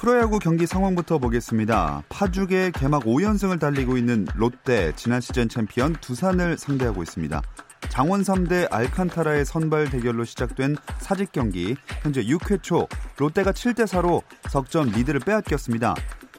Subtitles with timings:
[0.00, 2.04] 프로야구 경기 상황부터 보겠습니다.
[2.08, 7.42] 파죽의 개막 5연승을 달리고 있는 롯데 지난 시즌 챔피언 두산을 상대하고 있습니다.
[7.90, 14.88] 장원삼 대 알칸타라의 선발 대결로 시작된 사직 경기 현재 6회 초 롯데가 7대 4로 석점
[14.88, 15.94] 리드를 빼앗겼습니다.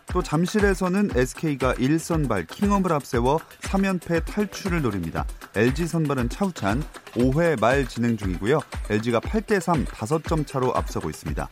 [0.07, 5.27] 또 잠실에서는 SK가 1선발 킹엄을 앞세워 3연패 탈출을 노립니다.
[5.55, 8.59] LG 선발은 차우찬 5회 말 진행 중이고요.
[8.89, 11.47] LG가 8대 3 5점 차로 앞서고 있습니다.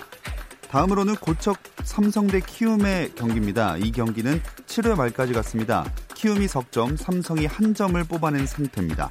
[0.70, 3.78] 다음으로는 고척 삼성 대 키움의 경기입니다.
[3.78, 5.84] 이 경기는 7회 말까지 갔습니다.
[6.14, 9.10] 키움이 석점, 삼성이 한 점을 뽑아낸 상태입니다.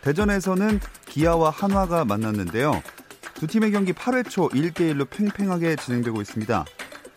[0.00, 2.82] 대전에서는 기아와 한화가 만났는데요.
[3.34, 6.64] 두 팀의 경기 8회 초 1대1로 팽팽하게 진행되고 있습니다.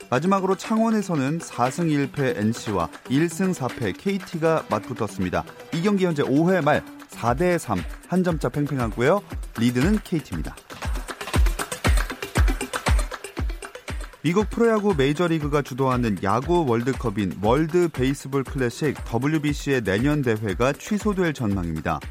[0.09, 5.45] 마지막으로 창원에서는 4승 1패 NC와 1승 4패 KT가 맞붙었습니다.
[5.73, 9.21] 이 경기 현재 5회 말 4대 3 한 점차 팽팽하고요.
[9.59, 10.55] 리드는 KT입니다.
[14.21, 22.01] 미국 프로야구 메이저리그가 주도하는 야구 월드컵인 월드 베이스볼 클래식 WBC의 내년 대회가 취소될 전망입니다.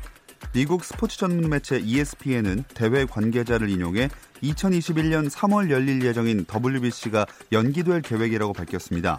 [0.54, 4.08] 미국 스포츠 전문 매체 ESPN은 대회 관계자를 인용해
[4.42, 9.18] 2021년 3월 열릴 예정인 WBC가 연기될 계획이라고 밝혔습니다.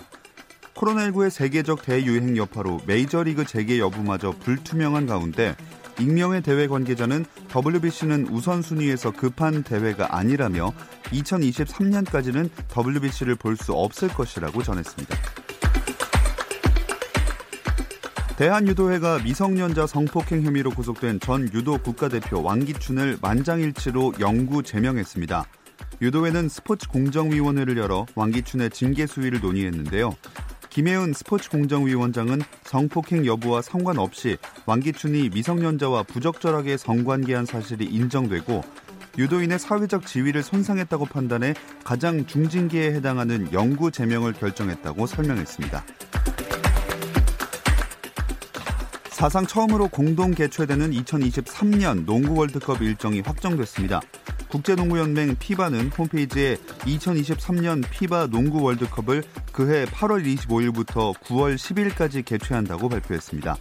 [0.74, 5.56] 코로나19의 세계적 대유행 여파로 메이저리그 재개 여부마저 불투명한 가운데
[6.00, 10.72] 익명의 대회 관계자는 WBC는 우선순위에서 급한 대회가 아니라며
[11.12, 15.16] 2023년까지는 WBC를 볼 수 없을 것이라고 전했습니다.
[18.38, 25.44] 대한유도회가 미성년자 성폭행 혐의로 구속된 전 유도 국가대표 왕기춘을 만장일치로 영구 제명했습니다.
[26.02, 30.16] 유도회는 스포츠 공정위원회를 열어 왕기춘의 징계 수위를 논의했는데요.
[30.70, 38.64] 김혜은 스포츠 공정위원장은 성폭행 여부와 상관없이 왕기춘이 미성년자와 부적절하게 성관계한 사실이 인정되고
[39.18, 45.84] 유도인의 사회적 지위를 손상했다고 판단해 가장 중징계에 해당하는 영구 제명을 결정했다고 설명했습니다.
[49.10, 54.00] 사상 처음으로 공동 개최되는 2023년 농구 월드컵 일정이 확정됐습니다.
[54.50, 63.58] 국제농구연맹 피바는 홈페이지에 2023년 피바 농구 월드컵을 그해 8월 25일부터 9월 10일까지 개최한다고 발표했습니다.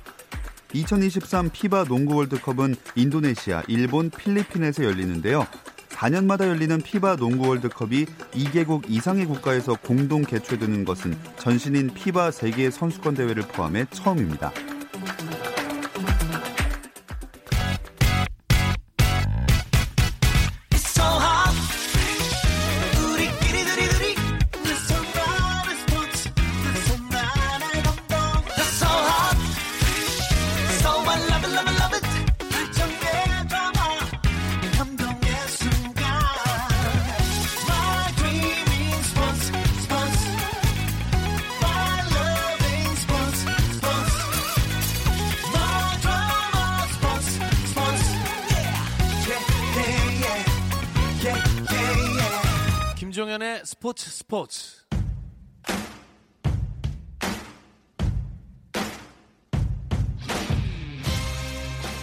[0.72, 5.46] 2023 피바 농구 월드컵은 인도네시아, 일본, 필리핀에서 열리는데요.
[5.90, 13.14] 4년마다 열리는 피바 농구 월드컵이 2개국 이상의 국가에서 공동 개최되는 것은 전신인 피바 세계 선수권
[13.14, 14.52] 대회를 포함해 처음입니다.
[53.88, 54.76] 스포츠 스포츠.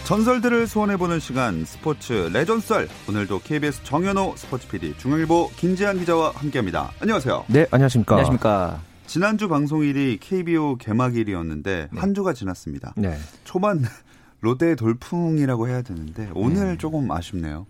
[0.04, 6.90] 전설들을 소환해보는 시간 스포츠 레전썰 오늘도 KBS 정현호 스포츠 PD 중앙일보 김지한 기자와 함께합니다.
[7.00, 7.44] 안녕하세요.
[7.48, 8.16] 네 안녕하십니까.
[8.16, 8.82] 안녕하십니까.
[9.06, 12.00] 지난주 방송일이 KBO 개막일이었는데 네.
[12.00, 12.94] 한 주가 지났습니다.
[12.96, 13.16] 네.
[13.44, 13.84] 초반
[14.40, 16.78] 롯데의 돌풍이라고 해야 되는데 오늘 네.
[16.78, 17.66] 조금 아쉽네요.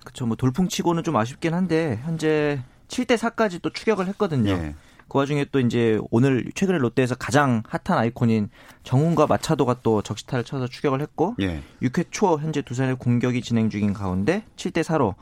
[0.00, 0.26] 그렇죠.
[0.26, 2.62] 뭐 돌풍치고는 좀 아쉽긴 한데 현재
[2.94, 4.52] 7대 4까지 또 추격을 했거든요.
[4.52, 4.74] 예.
[5.08, 8.48] 그 와중에 또 이제 오늘 최근에 롯데에서 가장 핫한 아이콘인
[8.84, 11.60] 정훈과 마차도가 또 적시타를 쳐서 추격을 했고 예.
[11.82, 15.14] 6회 초 현재 두산의 공격이 진행 중인 가운데 7대 4로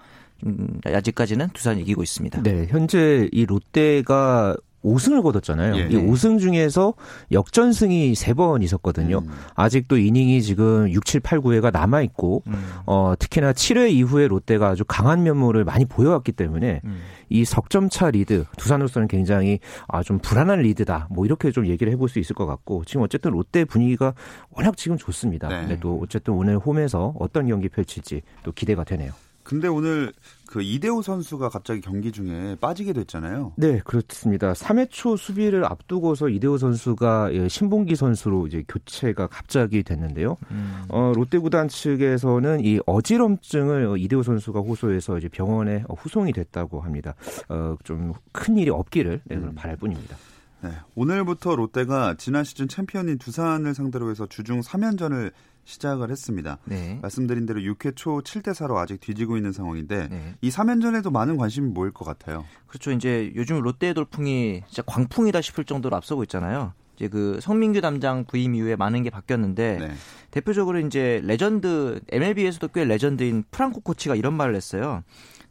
[0.45, 2.43] 음, 아직까지는 두산이 이기고 있습니다.
[2.43, 5.77] 네, 현재 이 롯데가 5승을 거뒀잖아요.
[5.77, 5.89] 예.
[5.89, 6.95] 이 5승 중에서
[7.31, 9.19] 역전승이 3번 있었거든요.
[9.19, 9.31] 음.
[9.55, 12.55] 아직도 이닝이 지금 6, 7, 8, 9회가 남아 있고 음.
[12.87, 17.01] 어, 특히나 7회 이후에 롯데가 아주 강한 면모를 많이 보여왔기 때문에 음.
[17.29, 19.59] 이 석점차 리드 두산으로서는 굉장히
[19.89, 21.09] 아, 좀 불안한 리드다.
[21.11, 24.15] 뭐 이렇게 좀 얘기를 해볼 수 있을 것 같고 지금 어쨌든 롯데 분위기가
[24.51, 25.49] 워낙 지금 좋습니다.
[25.49, 25.61] 네.
[25.61, 29.13] 근데 또 어쨌든 오늘 홈에서 어떤 경기 펼칠지 또 기대가 되네요.
[29.43, 30.13] 근데 오늘
[30.53, 33.55] 그 이대호 선수가 갑자기 경기 중에 빠지게 됐잖아요.
[33.57, 34.53] 네, 그렇습니다.
[34.53, 40.37] 3회 초 수비를 앞두고서 이대호 선수가 예, 신본기 선수로 이제 교체가 갑자기 됐는데요.
[40.51, 40.85] 음.
[40.91, 47.15] 어, 롯데 구단 측에서는 이 어지럼증을 이대호 선수가 호소해서 이제 병원에 후송이 됐다고 합니다.
[47.49, 49.55] 어, 좀 큰 일이 없기를 네, 음.
[49.55, 50.17] 바랄 뿐입니다.
[50.63, 55.33] 네, 오늘부터 롯데가 지난 시즌 챔피언인 두산을 상대로 해서 주중 3연전을
[55.65, 56.59] 시작을 했습니다.
[56.65, 56.99] 네.
[57.03, 60.35] 말씀드린 대로 6회 초 7대 4로 아직 뒤지고 있는 상황인데 네.
[60.41, 62.45] 이 3연전에도 많은 관심이 모일 것 같아요.
[62.67, 62.91] 그렇죠.
[62.91, 66.73] 이제 요즘 롯데의 돌풍이 진짜 광풍이다 싶을 정도로 앞서고 있잖아요.
[66.97, 69.93] 이제 그 성민규 담장 부임 이후에 많은 게 바뀌었는데 네.
[70.31, 75.03] 대표적으로 이제 레전드 MLB에서도 꽤 레전드인 프랑코 코치가 이런 말을 했어요.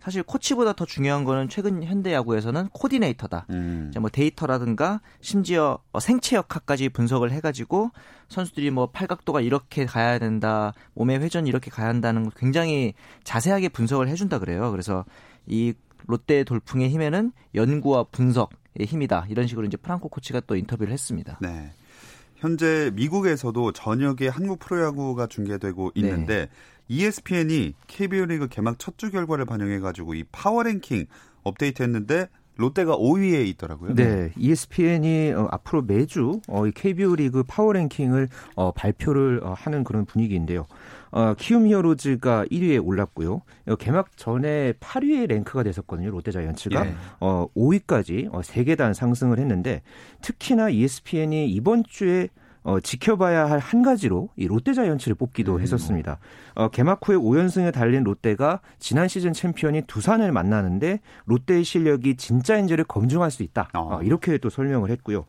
[0.02, 3.46] 사실 코치보다 더 중요한 거는 최근 현대 야구에서는 코디네이터다.
[3.52, 3.92] 음.
[4.00, 7.92] 뭐 데이터라든가 심지어 어, 생체 역학까지 분석을 해가지고
[8.28, 12.94] 선수들이 뭐 팔각도가 이렇게 가야 된다, 몸의 회전이 이렇게 가야 한다는 걸 굉장히
[13.24, 14.72] 자세하게 분석을 해준다 그래요.
[14.72, 15.06] 그래서
[15.46, 15.74] 이
[16.08, 19.28] 롯데 돌풍의 힘에는 연구와 분석의 힘이다.
[19.30, 21.38] 이런 식으로 이제 프랑코 코치가 또 인터뷰를 했습니다.
[21.42, 21.72] 네.
[22.42, 26.50] 현재 미국에서도 저녁에 한국 프로야구가 중계되고 있는데 네.
[26.88, 31.06] ESPN이 KBO 리그 개막 첫 주 결과를 반영해 가지고 이 파워랭킹
[31.44, 32.28] 업데이트했는데
[32.58, 33.96] 롯데가 5위에 있더라고요.
[33.96, 39.84] 네, ESPN이 어, 앞으로 매주 어, 이 KBO 리그 파워 랭킹을 어, 발표를 어, 하는
[39.84, 40.66] 그런 분위기인데요.
[41.12, 43.42] 어, 키움 히어로즈가 1위에 올랐고요.
[43.68, 46.10] 어, 개막 전에 8위에 랭크가 됐었거든요.
[46.12, 46.96] 롯데자이언츠가 예.
[47.20, 49.82] 어, 5위까지 어, 3계단 상승을 했는데
[50.22, 52.30] 특히나 ESPN이 이번 주에
[52.64, 55.62] 어, 지켜봐야 할 한 가지로 이 롯데 자이언츠를 뽑기도 음.
[55.62, 56.18] 했었습니다.
[56.56, 63.32] 어, 개막 후에 5연승에 달린 롯데가 지난 시즌 챔피언인 두산을 만나는데 롯데의 실력이 진짜인지를 검증할
[63.32, 63.70] 수 있다.
[63.74, 63.98] 어.
[63.98, 65.26] 어, 이렇게 또 설명을 했고요.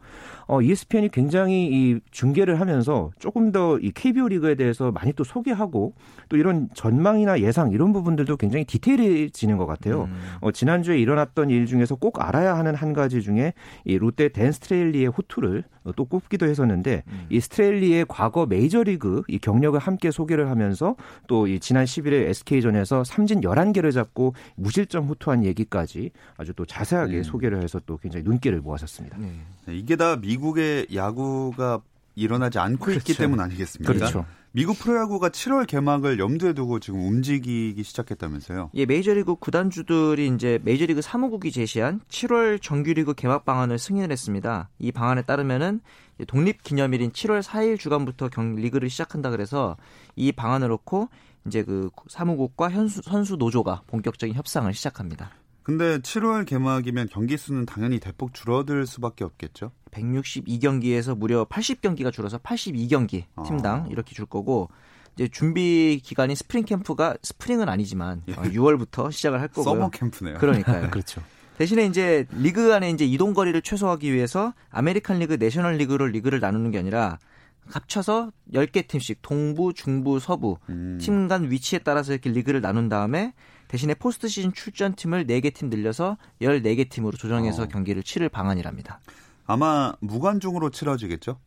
[0.53, 5.95] 어, ESPN이 굉장히 이 중계를 하면서 조금 더 이 KBO 리그에 대해서 많이 또 소개하고
[6.29, 10.05] 또 이런 전망이나 예상 이런 부분들도 굉장히 디테일해지는 것 같아요.
[10.05, 10.15] 음.
[10.41, 13.55] 어, 지난주에 일어났던 일 중에서 꼭 알아야 하는 한 가지 중에
[13.87, 15.65] 이 롯데 댄 스트레일리의 호투를
[15.97, 17.27] 또 꼽기도 했었는데 음.
[17.31, 20.97] 이 스트레일리의 과거 메이저리그 이 경력을 함께 소개를 하면서
[21.29, 27.23] 또 이 지난 11일 SK전에서 삼진 11개를 잡고 무실점 호투한 얘기까지 아주 또 자세하게 음.
[27.23, 29.17] 소개를 해서 또 굉장히 눈길을 모았었습니다.
[29.19, 29.33] 네.
[29.69, 31.81] 이게 다 미국 의 야구가
[32.15, 32.99] 일어나지 않고 그렇죠.
[32.99, 33.93] 있기 때문 아니겠습니까?
[33.93, 34.27] 그렇죠.
[34.55, 38.71] 미국 프로야구가 7월 개막을 염두에 두고 지금 움직이기 시작했다면서요?
[38.75, 44.69] 예, 메이저리그 구단주들이 이제 메이저리그 사무국이 제시한 7월 정규리그 개막 방안을 승인을 했습니다.
[44.79, 45.81] 이 방안에 따르면은
[46.27, 49.79] 독립기념일인 7월 4일 주간부터 경 리그를 시작한다 그래서
[50.17, 51.09] 이 방안을 놓고
[51.47, 55.31] 이제 그 사무국과 현수, 선수 노조가 본격적인 협상을 시작합니다.
[55.63, 59.71] 근데 7월 개막이면 경기 수는 당연히 대폭 줄어들 수밖에 없겠죠?
[59.93, 63.87] 162경기에서 무려 80경기가 줄어서 82경기 팀당 아.
[63.91, 64.71] 이렇게 줄 거고
[65.15, 68.35] 이제 준비 기간이 스프링 캠프가 스프링은 아니지만 예.
[68.35, 69.65] 6월부터 어, 시작을 할 거고요.
[69.65, 70.39] 서머 캠프네요.
[70.39, 70.89] 그러니까요.
[70.91, 71.23] 그렇죠.
[71.59, 76.71] 대신에 이제 리그 안에 이제 이동 거리를 최소화하기 위해서 아메리칸 리그, 내셔널 리그로 리그를 나누는
[76.71, 77.19] 게 아니라
[77.67, 80.99] 합쳐서 10개 팀씩 동부, 중부, 서부 음.
[81.01, 83.35] 팀간 위치에 따라서 이렇게 리그를 나눈 다음에
[83.73, 87.69] 대신에 포스트 시즌 출전팀을 4개 팀 늘려서 14개 팀으로 조정해서 어.
[87.69, 89.01] 경기를 치를 방안이랍니다.
[89.47, 91.39] 아마 무관중으로 치러지겠죠?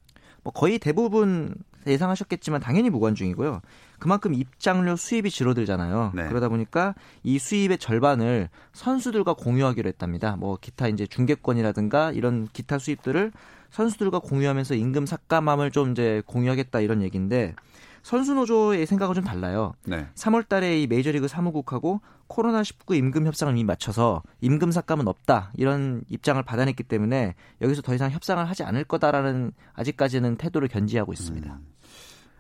[0.43, 1.53] 뭐 거의 대부분
[1.85, 3.61] 예상하셨겠지만 당연히 무관중이고요.
[3.99, 6.13] 그만큼 입장료 수입이 줄어들잖아요.
[6.15, 6.27] 네.
[6.27, 10.35] 그러다 보니까 이 수입의 절반을 선수들과 공유하기로 했답니다.
[10.35, 13.33] 뭐 기타 이제 중계권이라든가 이런 기타 수입들을
[13.69, 17.53] 선수들과 공유하면서 임금 삭감함을 좀 이제 공유하겠다 이런 얘기인데
[18.05, 19.73] 선수 노조의 생각은 좀 달라요.
[19.83, 20.07] 네.
[20.13, 25.51] 3월 달에 이 메이저리그 사무국하고 코로나 19 임금 협상을 이미 맞춰서 임금 삭감은 없다.
[25.55, 31.51] 이런 입장을 받아냈기 때문에 여기서 더 이상 협상을 하지 않을 거다라는 아직까지는 태도를 견지하고 있습니다.
[31.51, 31.65] 음.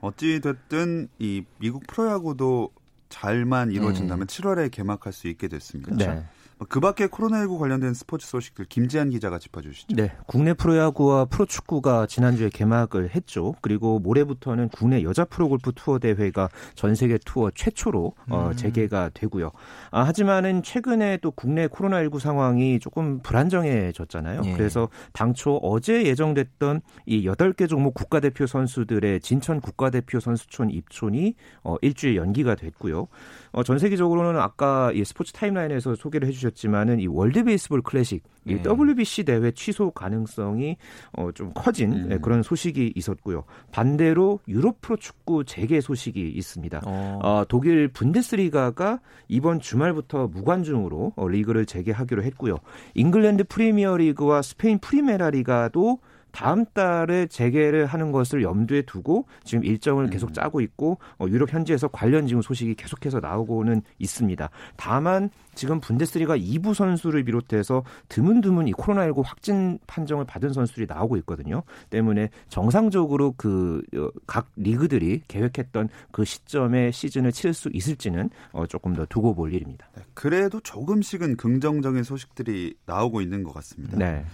[0.01, 2.69] 어찌 됐든 이 미국 프로야구도
[3.09, 4.41] 잘만 이루어진다면 네.
[4.41, 5.95] 7월에 개막할 수 있게 됐습니다.
[5.95, 6.23] 네.
[6.57, 9.95] 뭐그 밖에 코로나19 관련된 스포츠 소식들 김지한 기자가 짚어주시죠.
[9.95, 13.55] 네, 국내 프로야구와 프로축구가 지난주에 개막을 했죠.
[13.61, 18.55] 그리고 모레부터는 국내 여자 프로골프 투어 대회가 전 세계 투어 최초로 어, 음.
[18.55, 19.51] 재개가 되고요.
[19.91, 24.41] 아, 하지만은 최근에 또 국내 코로나19 상황이 조금 불안정해졌잖아요.
[24.45, 24.53] 예.
[24.53, 32.15] 그래서 당초 어제 예정됐던 이 8개 종목 국가대표 선수들의 진천 국가대표 선수촌 입촌이 어, 일주일
[32.15, 33.07] 연기가 됐고요.
[33.55, 38.61] 어, 전 세계적으로는 아까 이 스포츠 타임라인에서 소개를 해주셨지만은 이 월드 베이스볼 클래식, 이 네.
[38.61, 40.75] WBC 대회 취소 가능성이
[41.13, 42.09] 어, 좀 커진 음.
[42.09, 43.45] 네, 그런 소식이 있었고요.
[43.71, 46.81] 반대로 유럽 프로 축구 재개 소식이 있습니다.
[46.85, 47.19] 어.
[47.23, 52.57] 어, 독일 분데스리가가 이번 주말부터 무관중으로 어, 리그를 재개하기로 했고요.
[52.95, 55.99] 잉글랜드 프리미어 리그와 스페인 프리메라 리가도
[56.35, 60.33] 다음 달에 재개를 하는 것을 염두에 두고 지금 일정을 계속 음.
[60.33, 64.49] 짜고 있고 어, 유럽 현지에서 관련 지금 소식이 계속해서 나오고는 있습니다.
[64.75, 71.63] 다만 지금 분데스리가 2부 선수를 비롯해서 드문드문 이 코로나19 확진 판정을 받은 선수들이 나오고 있거든요.
[71.89, 79.05] 때문에 정상적으로 그각 어, 리그들이 계획했던 그 시점에 시즌을 치를 수 있을지는 어, 조금 더
[79.05, 79.87] 두고 볼 일입니다.
[79.95, 83.97] 네, 그래도 조금씩은 긍정적인 소식들이 나오고 있는 것 같습니다.
[83.97, 84.25] 네.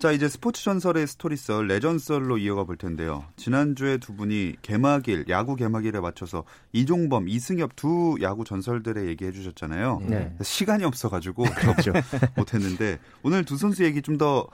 [0.00, 3.26] 자, 이제 스포츠 전설의 스토리썰, 레전썰로 이어가 볼 텐데요.
[3.36, 10.00] 지난주에 두 분이 개막일, 야구 개막일에 맞춰서 이종범, 이승엽 두 야구 전설들의 얘기 해 주셨잖아요.
[10.08, 10.34] 네.
[10.40, 11.92] 시간이 없어가지고 그렇죠.
[12.34, 14.46] 못했는데 오늘 두 선수 얘기 좀 더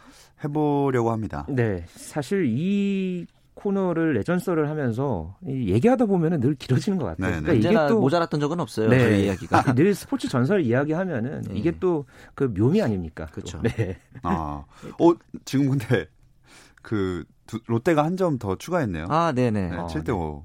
[0.45, 1.47] 해보려고 합니다.
[1.49, 7.41] 네, 사실 이 코너를 레전설을 하면서 얘기하다 보면은 늘 길어지는 것 같아요.
[7.43, 8.89] 그러니까 이게 또 모자랐던 적은 없어요.
[8.89, 8.99] 네.
[8.99, 11.55] 저희 이야기가 늘 스포츠 전설 이야기하면은 네.
[11.59, 13.27] 이게 또 그 묘미 아닙니까?
[13.33, 13.61] 그렇죠.
[13.63, 13.99] 네.
[14.23, 14.65] 아,
[15.01, 15.13] 어
[15.45, 16.07] 지금 근데
[16.83, 19.07] 그 두, 롯데가 한 점 더 추가했네요.
[19.09, 19.71] 아, 네네.
[19.71, 20.45] 네, 7대 5.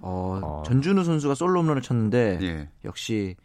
[0.00, 2.68] 어, 어, 전준우 선수가 솔로 홈런을 쳤는데 예.
[2.84, 3.36] 역시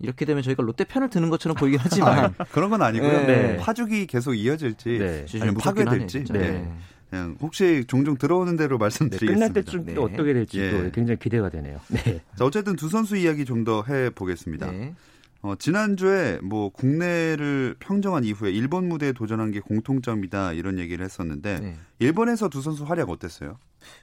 [0.00, 3.26] 이렇게 되면 저희가 롯데 편을 드는 것처럼 보이긴 하지만 그런 건 아니고요.
[3.26, 3.56] 네.
[3.58, 5.26] 파죽이 계속 이어질지 네.
[5.34, 6.24] 아니면 파괴될지.
[6.24, 6.70] 네.
[7.12, 9.34] 그냥 혹시 종종 들어오는 대로 말씀드리겠습니다.
[9.34, 9.92] 끝날 때쯤 네.
[9.92, 10.70] 또 어떻게 될지 예.
[10.70, 11.78] 또 굉장히 기대가 되네요.
[11.88, 12.22] 네.
[12.38, 14.72] 자, 어쨌든 두 선수 이야기 좀 더 해보겠습니다.
[14.72, 14.94] 네.
[15.42, 21.76] 어, 지난주에 뭐 국내를 평정한 이후에 일본 무대에 도전한 게 공통점이다 이런 얘기를 했었는데 네.
[21.98, 23.58] 일본에서 두 선수 활약 어땠어요?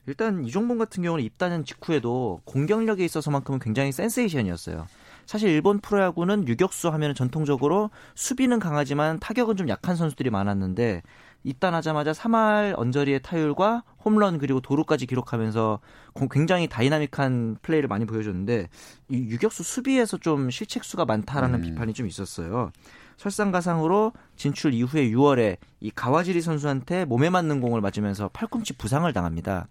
[0.06, 4.88] 일단 이종범 같은 경우는 입단한 직후에도 공격력에 있어서만큼은 굉장히 센세이션이었어요.
[5.26, 11.02] 사실 일본 프로야구는 유격수 하면 전통적으로 수비는 강하지만 타격은 좀 약한 선수들이 많았는데
[11.44, 15.80] 입단하자마자 3할 언저리의 타율과 홈런 그리고 도루까지 기록하면서
[16.32, 18.68] 굉장히 다이나믹한 플레이를 많이 보여줬는데
[19.10, 21.62] 이 유격수 수비에서 좀 실책수가 많다라는 음.
[21.62, 22.72] 비판이 좀 있었어요.
[23.18, 29.68] 설상가상으로 진출 이후에 6월에 이 가와지리 선수한테 몸에 맞는 공을 맞으면서 팔꿈치 부상을 당합니다.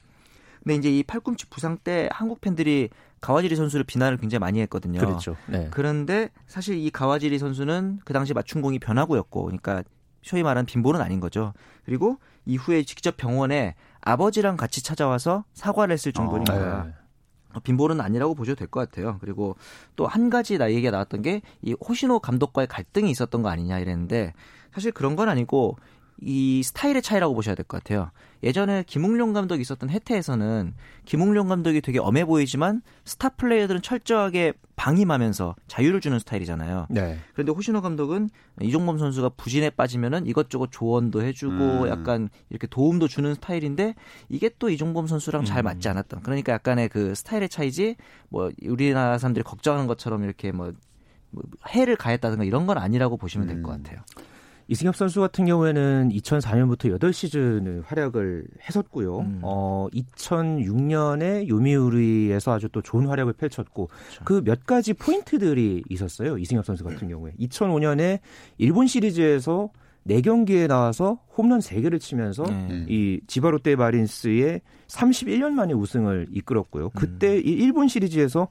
[0.63, 5.01] 근데 이제 이 팔꿈치 부상 때 한국 팬들이 가와지리 선수를 비난을 굉장히 많이 했거든요.
[5.01, 5.37] 그렇죠.
[5.47, 5.69] 네.
[5.71, 9.83] 그런데 사실 이 가와지리 선수는 그 당시 맞춤 공이 변화구였고, 그러니까
[10.23, 11.53] 소위 말하는 빈볼은 아닌 거죠.
[11.85, 16.95] 그리고 이후에 직접 병원에 아버지랑 같이 찾아와서 사과를 했을 정도니까 어, 네.
[17.55, 19.19] 어, 빈볼은 아니라고 보셔도 될 것 같아요.
[19.21, 19.57] 그리고
[19.97, 24.33] 또 한 가지 나 얘기가 나왔던 게 이 호시노 감독과의 갈등이 있었던 거 아니냐 이랬는데
[24.73, 25.77] 사실 그런 건 아니고
[26.21, 28.11] 이 스타일의 차이라고 보셔야 될 것 같아요.
[28.43, 36.01] 예전에 김웅룡 감독이 있었던 해태에서는 김웅룡 감독이 되게 엄해 보이지만 스타 플레이어들은 철저하게 방임하면서 자유를
[36.01, 36.87] 주는 스타일이잖아요.
[36.91, 37.19] 네.
[37.33, 41.89] 그런데 호시노 감독은 이종범 선수가 부진에 빠지면은 이것저것 조언도 해주고 음.
[41.89, 43.95] 약간 이렇게 도움도 주는 스타일인데
[44.29, 45.65] 이게 또 이종범 선수랑 잘 음.
[45.65, 46.23] 맞지 않았던.
[46.23, 47.97] 그러니까 약간의 그 스타일의 차이지
[48.29, 50.73] 뭐 우리나라 사람들이 걱정하는 것처럼 이렇게 뭐,
[51.31, 53.83] 뭐 해를 가했다든가 이런 건 아니라고 보시면 될것 음.
[53.83, 54.01] 같아요.
[54.69, 59.21] 이승엽 선수 같은 경우에는 2004년부터 8시즌을 활약을 했었고요.
[59.21, 59.41] 음.
[59.43, 64.25] 어, 2006년에 요미우리에서 아주 또 좋은 활약을 펼쳤고 그렇죠.
[64.25, 66.37] 그몇 가지 포인트들이 있었어요.
[66.37, 67.33] 이승엽 선수 같은 경우에.
[67.41, 68.21] 2005년에
[68.59, 69.71] 일본 시리즈에서
[70.07, 72.85] 4경기에 나와서 홈런 3개를 치면서 네.
[72.89, 76.91] 이 지바롯데 마린스의 31년 만에 우승을 이끌었고요.
[76.91, 77.43] 그때 음.
[77.45, 78.49] 일본 시리즈에서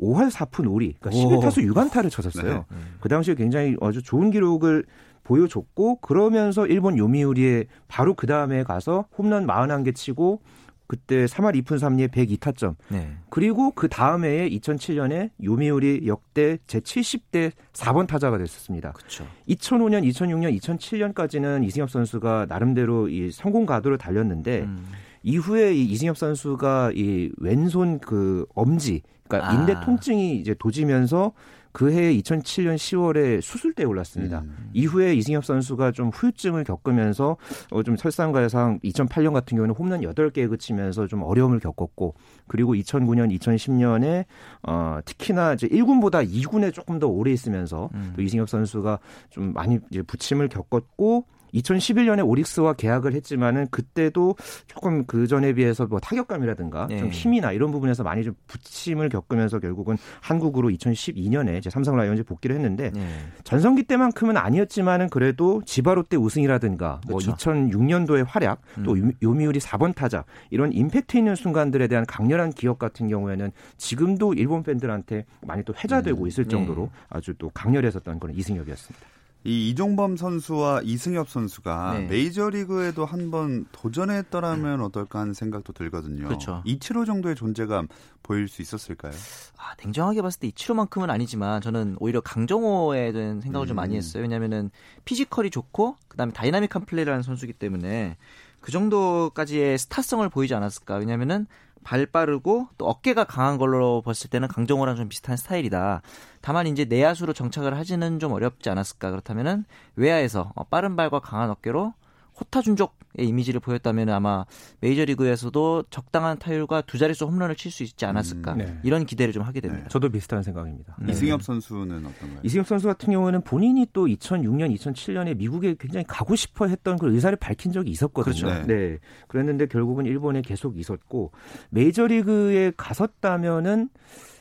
[0.00, 2.64] 5할 4푼 5리, 그러니까 11타수 6안타를 쳤었어요.
[2.70, 2.76] 네.
[3.00, 4.84] 그 당시에 굉장히 아주 좋은 기록을
[5.28, 10.40] 보여줬고 그러면서 일본 요미우리에 바로 그 다음에 가서 홈런 41개 치고
[10.86, 12.76] 그때 3할 2푼 3리에 102타점.
[12.88, 13.14] 네.
[13.28, 18.92] 그리고 그 다음 해에 2007년에 요미우리 역대 제 70대 4번 타자가 됐었습니다.
[18.92, 19.26] 그쵸.
[19.50, 24.86] 2005년, 2006년, 2007년까지는 이승엽 선수가 나름대로 이 성공 가도를 달렸는데 음.
[25.22, 29.54] 이후에 이 이승엽 선수가 이 왼손 그 엄지 그러니까 아.
[29.54, 31.32] 인대 통증이 이제 도지면서
[31.78, 34.40] 그해 2007년 10월에 수술대에 올랐습니다.
[34.40, 34.68] 음.
[34.72, 37.36] 이후에 이승엽 선수가 좀 후유증을 겪으면서
[37.70, 42.16] 어, 좀 설상가상 2008년 같은 경우는 홈런 8개에 그치면서 좀 어려움을 겪었고
[42.48, 44.24] 그리고 2009년, 2010년에
[44.64, 48.12] 어, 특히나 이제 1군보다 2군에 조금 더 오래 있으면서 음.
[48.16, 48.98] 또 이승엽 선수가
[49.30, 54.36] 좀 많이 이제 부침을 겪었고 2011년에 오릭스와 계약을 했지만은 그때도
[54.66, 56.98] 조금 그 전에 비해서 뭐 타격감이라든가 네.
[56.98, 62.56] 좀 힘이나 이런 부분에서 많이 좀 부침을 겪으면서 결국은 한국으로 2012년에 이제 삼성 라이온즈 복귀를
[62.56, 63.08] 했는데 네.
[63.44, 67.34] 전성기 때만큼은 아니었지만은 그래도 지바롯 때 우승이라든가 뭐 그렇죠.
[67.36, 69.12] 2006년도의 활약 또 음.
[69.22, 75.24] 요미우리 4번 타자 이런 임팩트 있는 순간들에 대한 강렬한 기억 같은 경우에는 지금도 일본 팬들한테
[75.42, 76.28] 많이 또 회자되고 음.
[76.28, 76.50] 있을 네.
[76.50, 79.17] 정도로 아주 또 강렬했었던 그런 이승엽이었습니다.
[79.44, 82.06] 이 이종범 선수와 이승엽 선수가 네.
[82.06, 86.26] 메이저리그에도 한 번 도전했더라면 어떨까 하는 생각도 들거든요.
[86.26, 86.62] 그렇죠.
[86.64, 87.88] 이치로 정도의 존재감
[88.22, 89.12] 보일 수 있었을까요?
[89.58, 93.68] 아, 냉정하게 봤을 때 이치로만큼은 아니지만 저는 오히려 강정호에 대한 생각을 음.
[93.68, 93.98] 좀 많이 음.
[93.98, 94.22] 했어요.
[94.22, 94.70] 왜냐면은
[95.04, 98.16] 피지컬이 좋고 그다음에 다이나믹한 플레이를 하는 선수기 때문에
[98.60, 100.96] 그 정도까지의 스타성을 보이지 않았을까.
[100.96, 101.46] 왜냐면은
[101.84, 106.02] 발 빠르고 또 어깨가 강한 걸로 봤을 때는 강정호랑 좀 비슷한 스타일이다.
[106.40, 109.10] 다만 이제 내야수로 정착을 하지는 좀 어렵지 않았을까.
[109.10, 109.64] 그렇다면은
[109.96, 111.94] 외야에서 어, 빠른 발과 강한 어깨로
[112.40, 114.44] 호타준족의 이미지를 보였다면 아마
[114.80, 118.78] 메이저리그에서도 적당한 타율과 두 자릿수 홈런을 칠 수 있지 않았을까 음, 네.
[118.82, 119.84] 이런 기대를 좀 하게 됩니다.
[119.84, 119.88] 네.
[119.90, 120.96] 저도 비슷한 생각입니다.
[121.00, 121.12] 네.
[121.12, 122.40] 이승엽 선수는 어떤가요?
[122.42, 127.36] 이승엽 선수 같은 경우는 본인이 또 2006년, 2007년에 미국에 굉장히 가고 싶어 했던 그 의사를
[127.36, 128.34] 밝힌 적이 있었거든요.
[128.34, 128.66] 그렇죠.
[128.66, 128.66] 네.
[128.66, 128.98] 네.
[129.26, 131.32] 그랬는데 결국은 일본에 계속 있었고
[131.70, 133.90] 메이저리그에 갔었다면은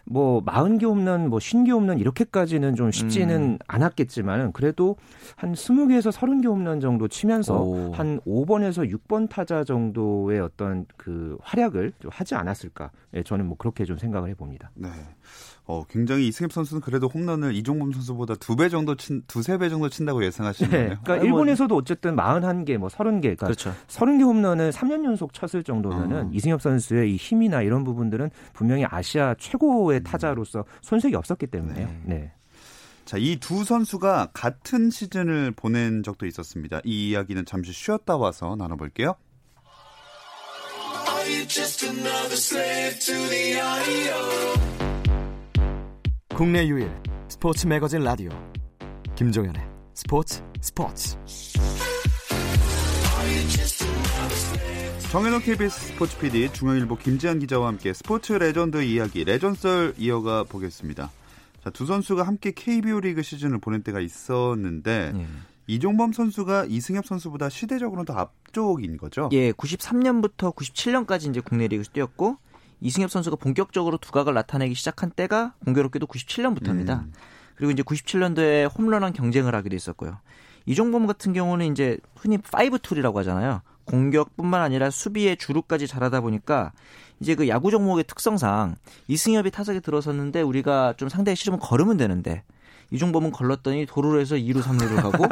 [0.10, 3.58] 뭐 40개 홈런, 뭐 50개 홈런 이렇게까지는 좀 쉽지는 음.
[3.68, 4.96] 않았겠지만 그래도
[5.36, 7.92] 한 20개에서 30개 홈런 정도 치면서 오.
[7.94, 12.92] 한 5번에서 6번 타자 정도의 어떤 그 활약을 좀 하지 않았을까.
[13.16, 14.72] 예, 저는 뭐 그렇게 좀 생각을 해 봅니다.
[14.76, 14.90] 네.
[15.70, 19.90] 어, 굉장히 이승엽 선수는 그래도 홈런을 이종범 선수보다 두 배 정도 친, 두세 배 정도
[19.90, 20.78] 친다고 예상하시는 네.
[20.78, 20.98] 거예요?
[21.04, 23.74] 그러니까 일본에서도 어쨌든 41개, 뭐 30개, 그러니까 그렇죠.
[23.88, 26.30] 30개 홈런을 3년 연속 쳤을 정도면은 어.
[26.34, 30.04] 이승엽 선수의 이 힘이나 이런 부분들은 분명히 아시아 최고의 음.
[30.04, 31.88] 타자로서 손색이 없었기 때문에요.
[31.88, 32.02] 네.
[32.06, 32.32] 네.
[33.06, 36.82] 자, 이 두 선수가 같은 시즌을 보낸 적도 있었습니다.
[36.84, 39.16] 이 이야기는 잠시 쉬었다 와서 나눠볼게요.
[46.38, 46.92] 국내 유일
[47.30, 48.30] 스포츠 매거진 라디오
[49.16, 49.60] 김종현의
[49.96, 51.18] 스포츠 스포츠
[55.12, 61.10] 정현호 KBS 스포츠 PD 중앙일보 김지한 기자와 함께 스포츠 레전드 이야기 레전썰 이어가 보겠습니다.
[61.64, 65.26] 자, 두 선수가 함께 KBO 리그 시즌을 보낸 때가 있었는데 예.
[65.66, 69.28] 이종범 선수가 이승엽 선수보다 시대적으로는 더 앞쪽인 거죠?
[69.32, 72.38] 예, 93년부터 97년까지 이제 국내 리그에서 뛰었고
[72.82, 77.00] 이승엽 선수가 본격적으로 두각을 나타내기 시작한 때가 공교롭게도 97년부터입니다.
[77.02, 77.14] 음.
[77.56, 80.20] 그리고 이제 97년도에 홈런왕 경쟁을 하기도 했었고요.
[80.66, 83.62] 이종범 같은 경우는 이제 흔히 five tool이라고 하잖아요.
[83.86, 86.74] 공격뿐만 아니라 수비의 주루까지 잘하다 보니까
[87.20, 88.76] 이제 그 야구 종목의 특성상
[89.08, 92.44] 이승엽이 타석에 들어섰는데 우리가 좀 상대에 싫으면 거르면 되는데
[92.92, 95.26] 이종범은 걸렀더니 도루를 해서 2루 3루를 가고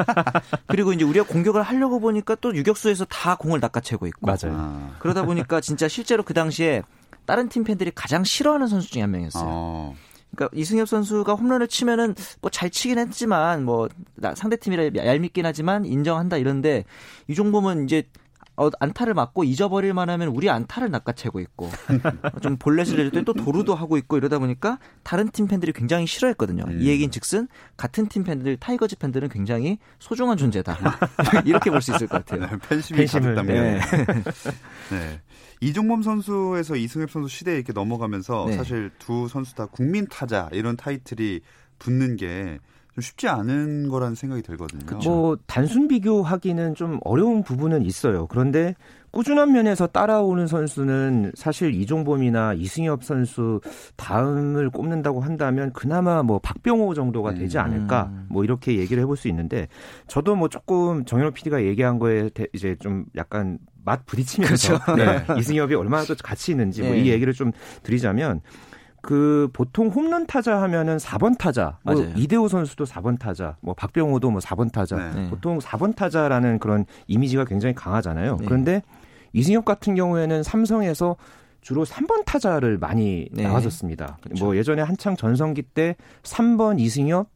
[0.66, 4.90] 그리고 이제 우리가 공격을 하려고 보니까 또 유격수에서 다 공을 낚아채고 있고 맞아요.
[4.98, 6.82] 그러다 보니까 진짜 실제로 그 당시에
[7.26, 9.44] 다른 팀 팬들이 가장 싫어하는 선수 중에 한 명이었어요.
[9.46, 9.94] 어.
[10.34, 13.88] 그러니까 이승엽 선수가 홈런을 치면은 뭐 잘 치긴 했지만 뭐
[14.34, 16.84] 상대 팀이라 얄밉긴 하지만 인정한다 이런데
[17.28, 18.04] 이종범은 이제
[18.56, 21.70] 어, 안타를 맞고 잊어버릴 만하면 우리 안타를 낚아채고 있고
[22.42, 26.64] 좀 볼넷을 내줄 때 또 도루도 하고 있고 이러다 보니까 다른 팀 팬들이 굉장히 싫어했거든요.
[26.66, 26.80] 음.
[26.80, 30.78] 이 얘기인 즉슨 같은 팀 팬들 타이거즈 팬들은 굉장히 소중한 존재다
[31.44, 32.50] 이렇게 볼 수 있을 것 같아요.
[32.50, 33.62] 네, 팬심이 가득답니다.
[33.62, 33.80] 네.
[34.90, 35.20] 네.
[35.60, 38.56] 이종범 선수에서 이승엽 선수 시대에 이렇게 넘어가면서 네.
[38.56, 41.40] 사실 두 선수 다 국민 타자 이런 타이틀이
[41.78, 42.58] 붙는 게
[42.96, 44.86] 좀 쉽지 않은 거라는 생각이 들거든요.
[44.86, 45.10] 그쵸.
[45.10, 48.26] 뭐 단순 비교하기는 좀 어려운 부분은 있어요.
[48.26, 48.74] 그런데
[49.10, 53.60] 꾸준한 면에서 따라오는 선수는 사실 이종범이나 이승엽 선수
[53.96, 57.62] 다음을 꼽는다고 한다면 그나마 뭐 박병호 정도가 되지 음.
[57.62, 59.68] 않을까 뭐 이렇게 얘기를 해볼 수 있는데
[60.06, 64.96] 저도 뭐 조금 정현호 PD가 얘기한 거에 이제 좀 약간 맛 부딪히면서 그렇죠.
[64.96, 65.38] 네.
[65.38, 66.88] 이승엽이 얼마나 또 가치 있는지 네.
[66.88, 68.40] 뭐이 얘기를 좀 드리자면
[69.06, 74.40] 그 보통 홈런 타자 하면은 4번 타자, 뭐 이대호 선수도 4번 타자, 뭐 박병호도 뭐
[74.40, 75.30] 4번 타자, 네.
[75.30, 78.36] 보통 4번 타자라는 그런 이미지가 굉장히 강하잖아요.
[78.40, 78.44] 네.
[78.44, 78.82] 그런데
[79.32, 81.16] 이승엽 같은 경우에는 삼성에서
[81.60, 83.44] 주로 3번 타자를 많이 네.
[83.44, 84.18] 나와줬습니다.
[84.22, 84.44] 그렇죠.
[84.44, 87.28] 뭐 예전에 한창 전성기 때 3번 이승엽,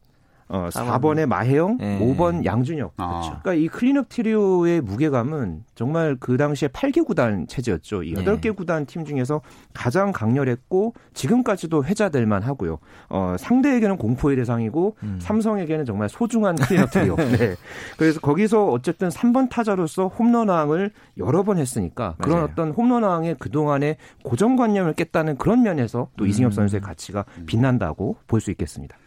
[0.53, 1.99] 어, 4번의 마해영, 네.
[1.99, 2.93] 5번 양준혁.
[2.97, 3.07] 아.
[3.07, 3.39] 그렇죠.
[3.41, 8.03] 그러니까 이 클린업 트리오의 무게감은 정말 그 당시에 8개 구단 체제였죠.
[8.03, 8.51] 이 8개 네.
[8.51, 9.39] 구단 팀 중에서
[9.73, 12.79] 가장 강렬했고 지금까지도 회자될 만 하고요.
[13.09, 15.19] 어, 상대에게는 공포의 대상이고 음.
[15.21, 17.15] 삼성에게는 정말 소중한 클린업 트리오.
[17.37, 17.55] 네.
[17.97, 22.49] 그래서 거기서 어쨌든 3번 타자로서 홈런왕을 여러 번 했으니까 그런 맞아요.
[22.51, 26.29] 어떤 홈런왕의 그동안의 고정관념을 깼다는 그런 면에서 또 음.
[26.29, 28.97] 이승엽 선수의 가치가 빛난다고 볼 수 있겠습니다.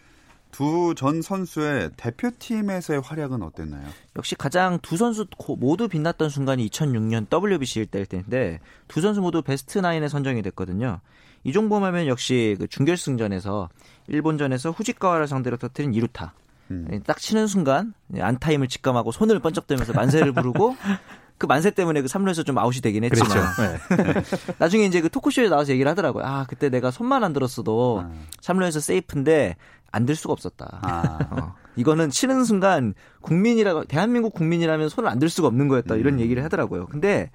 [0.55, 3.83] 두 전 선수의 대표팀에서의 활약은 어땠나요?
[4.17, 5.27] 역시 가장 두 선수
[5.59, 11.01] 모두 빛났던 순간이 2006년 WBC일 때일 텐데 두 선수 모두 베스트 나인에 선정이 됐거든요.
[11.43, 13.69] 이종범 하면 역시 그 준결승전에서
[14.07, 16.31] 일본전에서 후지카와를 상대로 터뜨린 2루타.
[16.71, 16.87] 음.
[16.93, 20.77] 예, 딱 치는 순간 안타임을 직감하고 손을 번쩍대면서 만세를 부르고
[21.37, 23.61] 그 만세 때문에 그 3루에서 좀 아웃이 되긴 했지만 그렇죠.
[23.61, 24.23] 네.
[24.59, 26.25] 나중에 이제 그 토크쇼에 나와서 얘기를 하더라고요.
[26.25, 28.27] 아 그때 내가 손만 안 들었어도 음.
[28.41, 29.57] 3루에서 세이프인데
[29.95, 30.79] 안 들 수가 없었다.
[30.83, 31.19] 아.
[31.31, 31.55] 어.
[31.77, 36.21] 이거는 치는 순간 국민이라고 대한민국 국민이라면 손을 안 들 수가 없는 거였다 이런 음.
[36.21, 36.87] 얘기를 하더라고요.
[36.87, 37.31] 근데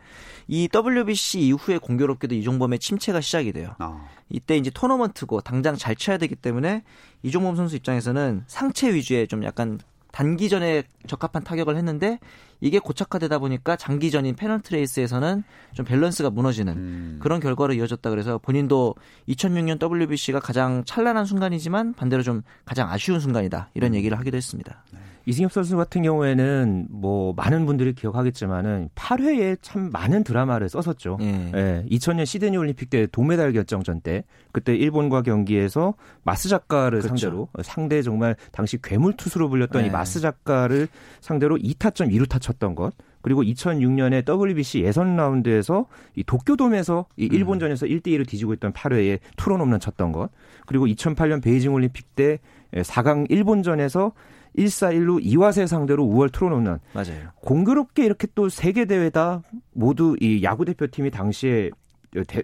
[0.48, 3.76] 이 WBC 이후에 공교롭게도 이종범의 침체가 시작이 돼요.
[3.80, 4.06] 아.
[4.30, 6.84] 이때 이제 토너먼트고 당장 잘 쳐야 되기 때문에
[7.24, 9.80] 이종범 선수 입장에서는 상체 위주의 좀 약간
[10.12, 12.20] 단기전에 적합한 타격을 했는데
[12.62, 15.44] 이게 고착화되다 보니까 장기전인 페넌트 레이스에서는
[15.74, 17.20] 좀 밸런스가 무너지는 음.
[17.22, 18.96] 그런 결과로 이어졌다 그래서 본인도
[19.30, 23.96] 2006년 WBC가 가장 찬란한 순간이지만 반대로 좀 가장 아쉬운 순간이다 이런 음.
[23.96, 24.84] 얘기를 하기도 했습니다.
[24.92, 25.00] 네.
[25.26, 31.18] 이승엽 선수 같은 경우에는 뭐 많은 분들이 기억하겠지만은 8회에 참 많은 드라마를 썼었죠.
[31.22, 31.52] 예.
[31.56, 37.18] 예 2000년 시드니 올림픽 때 동메달 결정전 때 그때 일본과 경기에서 마쓰자카를 그렇죠.
[37.18, 39.88] 상대로 상대 정말 당시 괴물 투수로 불렸던 예.
[39.88, 40.88] 이 마쓰자카를
[41.22, 42.94] 상대로 2타점 2루타 쳤던 것.
[43.22, 47.34] 그리고 2006년에 WBC 예선 라운드에서 이 도쿄돔에서 이 음.
[47.34, 47.90] 일본전에서 음.
[47.90, 50.30] 1대 1을 뒤지고 있던 8회에 투런 홈런 쳤던 것.
[50.66, 52.40] 그리고 2008년 베이징 올림픽 때
[52.74, 54.14] 4강 일본전에서
[54.60, 57.30] 1사1루 이와세 상대로 5월 틀어놓는 맞아요.
[57.42, 59.42] 공교롭게 이렇게 또 세계 대회다
[59.74, 61.72] 모두 이 야구 대표팀이 당시에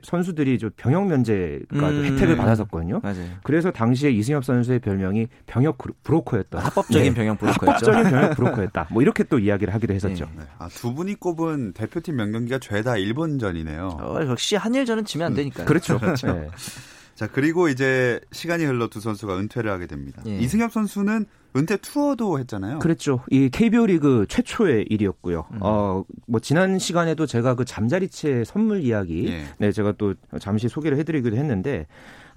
[0.04, 3.00] 선수들이 좀 병역 면제가 음, 혜택을 받았었거든요.
[3.02, 3.26] 맞아요.
[3.42, 6.60] 그래서 당시에 이승엽 선수의 별명이 병역 브로커였다.
[6.60, 7.14] 합법적인 네.
[7.14, 7.92] 병역 브로커였죠.
[7.92, 8.88] 합법적인 병역 브로커였다.
[8.92, 10.30] 뭐 이렇게 또 이야기를 하기도 했었죠.
[10.38, 10.44] 네.
[10.60, 13.98] 아, 두 분이 꼽은 대표팀 명경기가 죄다 일본전이네요.
[14.02, 15.66] 어, 역시 한일전은 지면 안 되니까요.
[15.66, 15.98] 그렇죠.
[16.00, 16.28] 그렇죠.
[16.32, 16.48] 네.
[17.16, 20.22] 자 그리고 이제 시간이 흘러 두 선수가 은퇴를 하게 됩니다.
[20.28, 20.38] 예.
[20.38, 22.80] 이승엽 선수는 은퇴 투어도 했잖아요.
[22.80, 23.22] 그랬죠.
[23.32, 25.46] 이 KBO 리그 최초의 일이었고요.
[25.52, 25.60] 음.
[25.62, 29.44] 어, 뭐 지난 시간에도 제가 그 잠자리채 선물 이야기 예.
[29.58, 31.88] 네, 제가 또 잠시 소개를 해 드리기도 했는데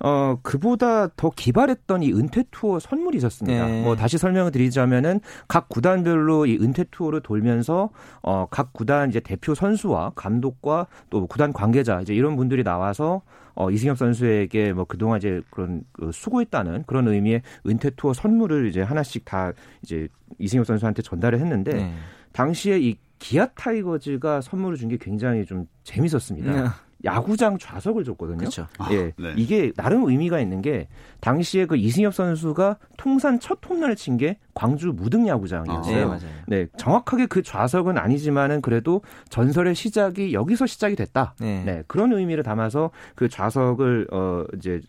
[0.00, 3.66] 어, 그보다 더 기발했던 이 은퇴 투어 선물이 있었습니다.
[3.66, 3.82] 네.
[3.82, 7.90] 뭐 다시 설명을 드리자면은 각 구단별로 이 은퇴 투어를 돌면서
[8.22, 13.22] 어, 각 구단 이제 대표 선수와 감독과 또 구단 관계자 이제 이런 분들이 나와서
[13.54, 18.82] 어, 이승엽 선수에게 뭐 그동안 이제 그런 그 수고했다는 그런 의미의 은퇴 투어 선물을 이제
[18.82, 20.06] 하나씩 다 이제
[20.38, 21.92] 이승엽 선수한테 전달을 했는데 네.
[22.32, 26.52] 당시에 이 기아 타이거즈가 선물을 준 게 굉장히 좀 재밌었습니다.
[26.52, 26.68] 네.
[27.04, 28.38] 야구장 좌석을 줬거든요.
[28.38, 28.66] 그렇죠.
[28.78, 29.12] 아, 예.
[29.16, 29.32] 네.
[29.36, 30.88] 이게 나름 의미가 있는 게
[31.20, 35.94] 당시에 그 이승엽 선수가 통산 첫 홈런을 친 게 광주 무등 야구장이었어요.
[35.94, 36.20] 아, 네, 맞아요.
[36.48, 41.34] 네, 정확하게 그 좌석은 아니지만은 그래도 전설의 시작이 여기서 시작이 됐다.
[41.40, 41.62] 네.
[41.64, 44.80] 네 그런 의미를 담아서 그 좌석을 어 이제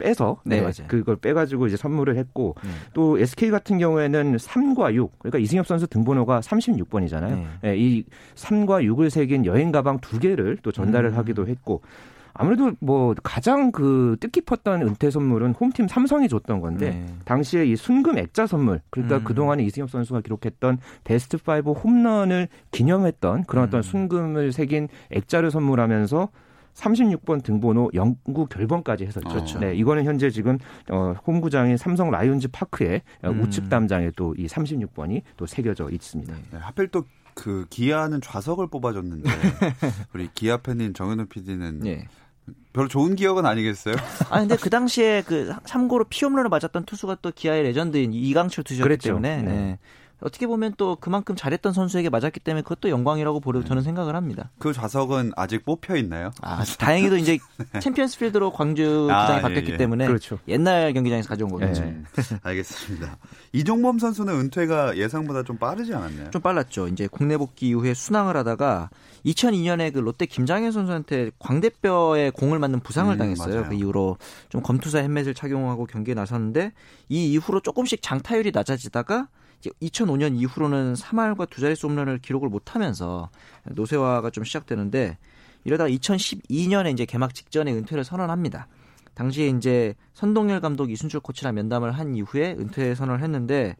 [0.00, 2.70] 빼서 네, 네 그걸 빼가지고 이제 선물을 했고 네.
[2.94, 7.34] 또 SK 같은 경우에는 3과 6 그러니까 이승엽 선수 등번호가 36번이잖아요.
[7.36, 7.46] 네.
[7.62, 11.16] 네, 이 3과 6을 새긴 여행 가방 두 개를 또 전달을 음.
[11.16, 11.82] 하기도 했고
[12.32, 17.06] 아무래도 뭐 가장 그 뜻깊었던 은퇴 선물은 홈팀 삼성이 줬던 건데 네.
[17.24, 19.24] 당시에 이 순금 액자 선물 그러니까 음.
[19.24, 23.82] 그동안에 이승엽 선수가 기록했던 베스트 5 홈런을 기념했던 그런 어떤 음.
[23.82, 26.28] 순금을 새긴 액자를 선물하면서
[26.74, 29.28] 36번 등번호 영구 결번까지 했었죠.
[29.28, 29.58] 그렇죠.
[29.58, 30.58] 네, 이거는 현재 지금
[30.90, 33.42] 어, 홈구장인 삼성 라이온즈 파크에 음.
[33.42, 36.32] 우측 담장에 또 이 36번이 또 새겨져 있습니다.
[36.52, 39.28] 네, 하필 또그 기아는 좌석을 뽑아줬는데
[40.14, 42.06] 우리 기아 팬인 정현우 PD는 네.
[42.72, 43.96] 별로 좋은 기억은 아니겠어요?
[44.30, 49.08] 아 근데 그 당시에 그 참고로 피홈런을 맞았던 투수가 또 기아의 레전드인 이강철 투수였기 그랬죠.
[49.08, 49.52] 때문에 네.
[49.52, 49.78] 네.
[50.20, 54.50] 어떻게 보면 또 그만큼 잘했던 선수에게 맞았기 때문에 그것도 영광이라고 보려 저는 생각을 합니다.
[54.58, 56.30] 그 좌석은 아직 뽑혀 있나요?
[56.42, 57.38] 아, 다행히도 이제
[57.80, 59.78] 챔피언스 필드로 광주 아, 구장이 아, 바뀌었기 예, 예.
[59.78, 60.38] 때문에 그렇죠.
[60.48, 61.82] 옛날 경기장에서 가져온 거겠죠.
[61.84, 62.02] 예.
[62.42, 63.16] 알겠습니다.
[63.52, 66.30] 이종범 선수는 은퇴가 예상보다 좀 빠르지 않았나요?
[66.30, 66.88] 좀 빨랐죠.
[66.88, 68.90] 이제 국내 복귀 이후에 순항을 하다가
[69.24, 73.54] 2002년에 그 롯데 김장현 선수한테 광대뼈에 공을 맞는 부상을 음, 당했어요.
[73.54, 73.68] 맞아요.
[73.68, 76.72] 그 이후로 좀 검투사 헬멧을 착용하고 경기에 나섰는데
[77.08, 79.28] 이 이후로 조금씩 장타율이 낮아지다가
[79.68, 83.30] 2005년 이후로는 3할과 두 자릿수 홈런을 기록을 못하면서
[83.66, 85.18] 노쇠화가 좀 시작되는데
[85.64, 88.68] 이러다가 2012년에 이제 개막 직전에 은퇴를 선언합니다.
[89.14, 93.76] 당시에 이제 선동열 감독 이순철 코치랑 면담을 한 이후에 은퇴 선언을 했는데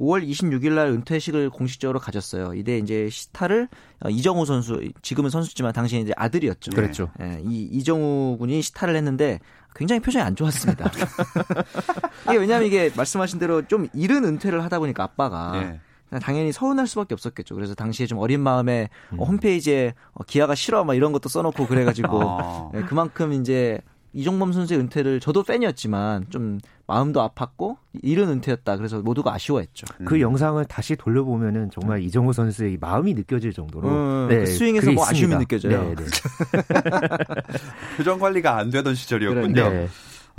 [0.00, 2.54] 5월 26일 날 은퇴식을 공식적으로 가졌어요.
[2.54, 3.68] 이때 이제 시타를
[4.00, 6.70] 어, 이정우 선수 지금은 선수지만 당시에 이제 아들이었죠.
[6.72, 7.10] 그렇죠.
[7.20, 9.40] 예, 이 이정우 군이 시타를 했는데
[9.74, 10.90] 굉장히 표정이 안 좋았습니다.
[12.28, 16.18] 이게 왜냐하면 이게 말씀하신 대로 좀 이른 은퇴를 하다 보니까 아빠가 예.
[16.18, 17.54] 당연히 서운할 수밖에 없었겠죠.
[17.54, 19.18] 그래서 당시에 좀 어린 마음에 음.
[19.20, 22.70] 홈페이지에 어, 기아가 싫어 막 이런 것도 써놓고 그래가지고 아.
[22.74, 23.80] 네, 그만큼 이제
[24.12, 28.76] 이종범 선수의 은퇴를 저도 팬이었지만 좀 마음도 아팠고 이른 은퇴였다.
[28.76, 29.86] 그래서 모두가 아쉬워했죠.
[30.04, 30.20] 그 음.
[30.20, 35.36] 영상을 다시 돌려보면은 정말 이정후 선수의 마음이 느껴질 정도로 음, 네, 그 스윙에서 뭐 아쉬움이
[35.36, 35.94] 느껴져요.
[35.94, 36.04] 네, 네.
[37.96, 39.70] 표정 관리가 안 되던 시절이었군요.
[39.70, 39.88] 네.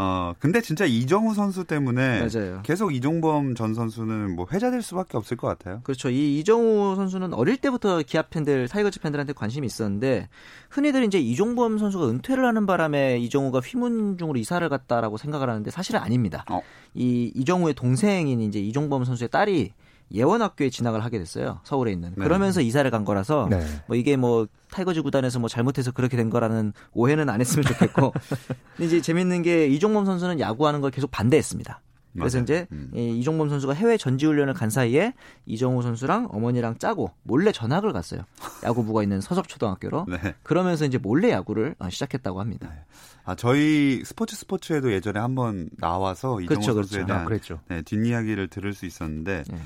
[0.02, 2.62] 어, 근데 진짜 이정후 선수 때문에 맞아요.
[2.64, 5.82] 계속 이종범 전 선수는 뭐 회자될 수밖에 없을 것 같아요.
[5.84, 6.10] 그렇죠.
[6.10, 10.28] 이 이정후 선수는 어릴 때부터 기아 팬들, 타이거즈 팬들한테 관심이 있었는데
[10.72, 16.46] 흔히들 이제 이종범 선수가 은퇴를 하는 바람에 이정후가 휘문중으로 이사를 갔다라고 생각을 하는데 사실은 아닙니다.
[16.50, 16.62] 어.
[16.96, 19.74] 이 이정후의 동생인 이제 이종범 선수의 딸이
[20.14, 21.60] 예원학교에 진학을 하게 됐어요.
[21.64, 22.14] 서울에 있는.
[22.16, 22.24] 네.
[22.24, 23.66] 그러면서 이사를 간 거라서 네.
[23.88, 28.14] 뭐 이게 뭐 타이거즈 구단에서 뭐 잘못해서 그렇게 된 거라는 오해는 안 했으면 좋겠고.
[28.76, 31.82] 근데 이제 재밌는 게 이종범 선수는 야구하는 걸 계속 반대했습니다.
[32.14, 32.44] 그래서 맞아요.
[32.44, 32.92] 이제 음.
[32.94, 35.14] 이종범 선수가 해외 전지훈련을 간 사이에
[35.46, 38.24] 이정우 선수랑 어머니랑 짜고 몰래 전학을 갔어요.
[38.64, 40.08] 야구부가 있는 서석초등학교로.
[40.10, 40.36] 네.
[40.44, 42.70] 그러면서 이제 몰래 야구를 어, 시작했다고 합니다.
[42.70, 42.84] 네.
[43.24, 47.60] 아 저희 스포츠 스포츠에도 예전에 한번 나와서 이정우 그렇죠, 선수에 그렇죠.
[47.68, 49.58] 대한 아, 네, 뒷이야기를 들을 수 있었는데 네.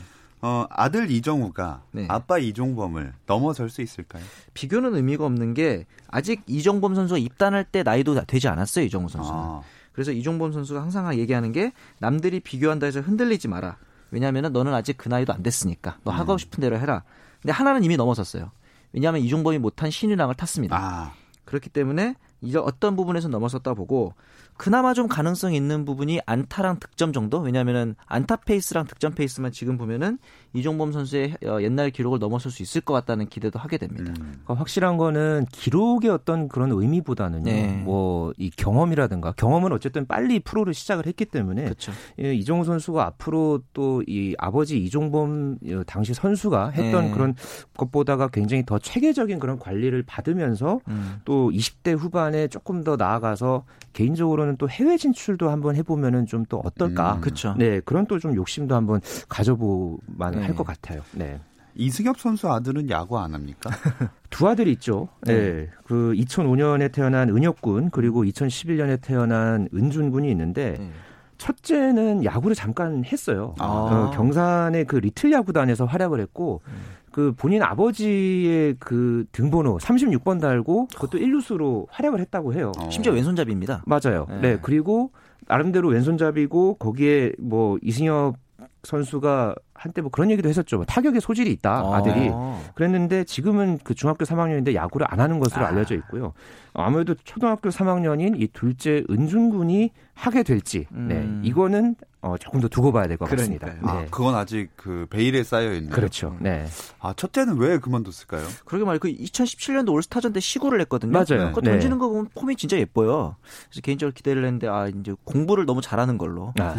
[0.46, 2.06] 어, 아들 이정우가 네.
[2.08, 4.24] 아빠 이종범을 넘어설 수 있을까요?
[4.54, 9.40] 비교는 의미가 없는 게 아직 이종범 선수가 입단할 때 나이도 되지 않았어요 이정우 선수는.
[9.40, 9.62] 아.
[9.92, 13.78] 그래서 이종범 선수가 항상 얘기하는 게 남들이 비교한다 해서 흔들리지 마라.
[14.12, 16.38] 왜냐하면 너는 아직 그 나이도 안 됐으니까 너 하고 음.
[16.38, 17.04] 싶은 대로 해라.
[17.42, 18.52] 근데 하나는 이미 넘어섰어요.
[18.94, 20.78] 왜냐하면 이종범이 못한 신인왕을 탔습니다.
[20.78, 21.14] 아.
[21.46, 24.14] 그렇기 때문에 이제 어떤 부분에서 넘어섰다 보고
[24.58, 27.40] 그나마 좀 가능성 있는 부분이 안타랑 득점 정도?
[27.40, 30.18] 왜냐면은 안타 페이스랑 득점 페이스만 지금 보면은
[30.54, 34.14] 이종범 선수의 어, 옛날 기록을 넘어설 수 있을 것 같다는 기대도 하게 됩니다.
[34.18, 34.40] 음.
[34.44, 37.44] 그러니까 확실한 거는 기록의 어떤 그런 의미보다는요.
[37.44, 37.68] 네.
[37.84, 41.92] 뭐이 경험이라든가 경험은 어쨌든 빨리 프로를 시작을 했기 때문에 그렇죠.
[42.18, 47.12] 이종우 선수가 앞으로 또 이 아버지 이종범 어, 당시 선수가 했던 네.
[47.12, 47.36] 그런
[47.78, 51.22] 것보다가 굉장히 더 체계적인 그런 관리를 받으면서 음.
[51.26, 56.62] 또 20대 후반 에 조금 더 나아가서 개인적으로는 또 해외 진출도 한번 해보면은 좀 또
[56.64, 57.16] 어떨까.
[57.16, 57.22] 음.
[57.22, 57.54] 그렇죠.
[57.58, 60.44] 네 그런 또 좀 욕심도 한번 가져보만 네.
[60.44, 61.02] 할것 같아요.
[61.12, 61.40] 네.
[61.76, 63.70] 이승엽 선수 아들은 야구 안 합니까?
[64.30, 65.10] 두 아들이 있죠.
[65.24, 65.34] 네.
[65.34, 65.70] 네.
[65.84, 70.92] 그 2005년에 태어난 은혁군 그리고 2011년에 태어난 은준군이 있는데 네.
[71.38, 73.56] 첫째는 야구를 잠깐 했어요.
[73.60, 73.66] 아.
[73.66, 76.74] 어, 경산의 그 리틀 야구단에서 활약을 했고 음.
[77.16, 82.74] 그 본인 아버지의 그 등번호 36번 달고 그것도 1루수로 활약을 했다고 해요.
[82.78, 82.90] 어.
[82.90, 83.84] 심지어 왼손잡이입니다.
[83.86, 84.26] 맞아요.
[84.28, 84.40] 네.
[84.42, 84.60] 네.
[84.62, 85.12] 그리고
[85.48, 88.36] 나름대로 왼손잡이고 거기에 뭐 이승엽
[88.84, 90.78] 선수가 한때 뭐 그런 얘기도 했었죠.
[90.78, 91.98] 뭐 타격에 소질이 있다 아.
[91.98, 92.32] 아들이
[92.74, 95.68] 그랬는데 지금은 그 중학교 3학년인데 야구를 안 하는 것으로 아.
[95.70, 96.34] 알려져 있고요.
[96.74, 101.42] 아무래도 초등학교 3학년인 이 둘째 은준군이 하게 될지 네, 음.
[101.44, 103.68] 네 이거는 어, 조금 더 두고 봐야 될 것 같습니다.
[103.68, 103.80] 네.
[103.84, 105.92] 아, 그건 아직 그 베일에 쌓여 있는.
[105.92, 106.36] 그렇죠.
[106.40, 106.66] 네.
[107.00, 108.44] 아 첫째는 왜 그만뒀을까요?
[108.66, 109.00] 그러게 말이에요.
[109.00, 111.12] 그 2017년도 올스타전 때 시구를 했거든요.
[111.12, 111.52] 맞아요.
[111.54, 112.00] 그 던지는 네.
[112.00, 113.36] 거 보면 폼이 진짜 예뻐요.
[113.70, 116.52] 그래서 개인적으로 기대를 했는데 아 이제 공부를 너무 잘하는 걸로.
[116.60, 116.74] 아.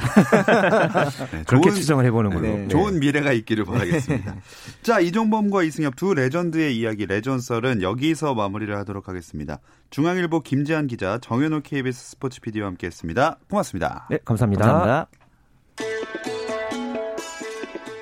[1.31, 2.43] 네, 그렇게 좋은, 추정을 해보는 걸로.
[2.43, 2.69] 네.
[2.87, 4.37] 좋은 미래가 있기를 바라겠습니다.
[4.83, 9.61] 자 이종범과 이승엽 두 레전드의 이야기 레전설은 여기서 마무리를 하도록 하겠습니다.
[9.91, 13.39] 중앙일보 김지한 기자, 정현호 KBS 스포츠 PD와 함께했습니다.
[13.51, 14.07] 고맙습니다.
[14.11, 14.65] 네, 감사합니다.
[14.65, 15.09] 감사합니다.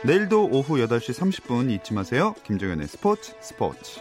[0.05, 2.35] 내일도 오후 8시 30분 잊지 마세요.
[2.44, 4.01] 김정현의 스포츠 스포츠.